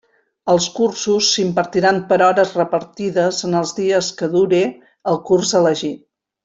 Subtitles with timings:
[0.53, 4.63] Els cursos s'impartiran per hores repartides en els dies que dure
[5.15, 6.07] el curs elegit.